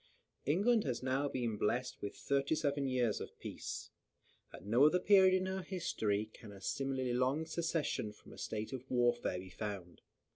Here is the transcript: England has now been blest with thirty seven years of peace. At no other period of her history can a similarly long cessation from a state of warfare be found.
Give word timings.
England 0.47 0.83
has 0.83 1.03
now 1.03 1.27
been 1.29 1.57
blest 1.57 2.01
with 2.01 2.15
thirty 2.15 2.55
seven 2.55 2.87
years 2.87 3.21
of 3.21 3.37
peace. 3.37 3.91
At 4.51 4.65
no 4.65 4.83
other 4.87 4.97
period 4.97 5.43
of 5.47 5.55
her 5.55 5.61
history 5.61 6.31
can 6.33 6.51
a 6.51 6.59
similarly 6.59 7.13
long 7.13 7.45
cessation 7.45 8.11
from 8.11 8.33
a 8.33 8.39
state 8.39 8.73
of 8.73 8.89
warfare 8.89 9.37
be 9.37 9.51
found. 9.51 10.01